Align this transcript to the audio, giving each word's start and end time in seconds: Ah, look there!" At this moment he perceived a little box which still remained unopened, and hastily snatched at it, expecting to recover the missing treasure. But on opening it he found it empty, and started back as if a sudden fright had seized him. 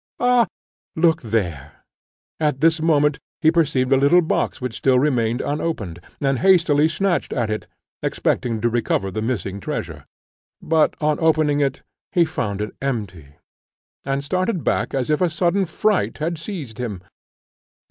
Ah, 0.19 0.47
look 0.95 1.21
there!" 1.21 1.83
At 2.39 2.59
this 2.59 2.81
moment 2.81 3.19
he 3.39 3.51
perceived 3.51 3.91
a 3.91 3.97
little 3.97 4.23
box 4.23 4.59
which 4.59 4.75
still 4.75 4.97
remained 4.97 5.41
unopened, 5.41 5.99
and 6.19 6.39
hastily 6.39 6.89
snatched 6.89 7.31
at 7.33 7.51
it, 7.51 7.67
expecting 8.01 8.59
to 8.61 8.67
recover 8.69 9.11
the 9.11 9.21
missing 9.21 9.59
treasure. 9.59 10.07
But 10.59 10.95
on 10.99 11.19
opening 11.19 11.59
it 11.59 11.83
he 12.11 12.25
found 12.25 12.61
it 12.61 12.75
empty, 12.81 13.35
and 14.03 14.23
started 14.23 14.63
back 14.63 14.95
as 14.95 15.11
if 15.11 15.21
a 15.21 15.29
sudden 15.29 15.65
fright 15.67 16.17
had 16.17 16.39
seized 16.39 16.79
him. 16.79 17.03